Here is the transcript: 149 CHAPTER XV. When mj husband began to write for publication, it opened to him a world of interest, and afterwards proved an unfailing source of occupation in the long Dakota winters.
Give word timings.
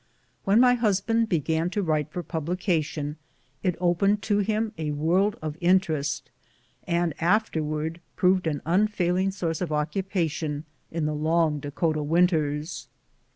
149 0.45 0.73
CHAPTER 0.73 0.87
XV. 0.89 1.07
When 1.07 1.17
mj 1.19 1.21
husband 1.21 1.29
began 1.29 1.69
to 1.69 1.83
write 1.83 2.11
for 2.11 2.23
publication, 2.23 3.17
it 3.61 3.75
opened 3.79 4.23
to 4.23 4.39
him 4.39 4.71
a 4.75 4.89
world 4.89 5.37
of 5.43 5.57
interest, 5.61 6.31
and 6.87 7.13
afterwards 7.21 7.99
proved 8.15 8.47
an 8.47 8.63
unfailing 8.65 9.29
source 9.29 9.61
of 9.61 9.71
occupation 9.71 10.65
in 10.89 11.05
the 11.05 11.13
long 11.13 11.59
Dakota 11.59 12.01
winters. 12.01 12.87